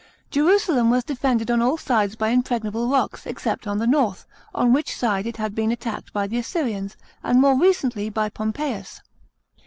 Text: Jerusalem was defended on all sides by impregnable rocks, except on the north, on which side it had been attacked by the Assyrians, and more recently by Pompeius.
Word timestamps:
Jerusalem 0.31 0.89
was 0.89 1.03
defended 1.03 1.51
on 1.51 1.61
all 1.61 1.77
sides 1.77 2.15
by 2.15 2.29
impregnable 2.29 2.87
rocks, 2.87 3.27
except 3.27 3.67
on 3.67 3.77
the 3.77 3.85
north, 3.85 4.25
on 4.51 4.73
which 4.73 4.97
side 4.97 5.27
it 5.27 5.37
had 5.37 5.53
been 5.53 5.71
attacked 5.71 6.11
by 6.11 6.25
the 6.25 6.39
Assyrians, 6.39 6.97
and 7.21 7.39
more 7.39 7.55
recently 7.55 8.09
by 8.09 8.29
Pompeius. 8.29 9.01